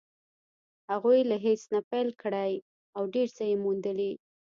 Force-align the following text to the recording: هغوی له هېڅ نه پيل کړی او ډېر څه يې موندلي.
هغوی 0.91 1.19
له 1.29 1.37
هېڅ 1.45 1.61
نه 1.73 1.79
پيل 1.89 2.09
کړی 2.21 2.51
او 2.95 3.01
ډېر 3.13 3.27
څه 3.37 3.43
يې 3.49 3.55
موندلي. 3.63 4.11